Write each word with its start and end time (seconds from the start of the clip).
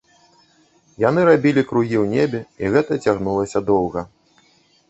Яны 1.09 1.25
рабілі 1.29 1.63
кругі 1.71 1.97
ў 2.05 2.15
небе, 2.15 2.39
і 2.65 2.75
гэта 2.77 2.93
цягнулася 3.07 3.59
доўга. 3.69 4.01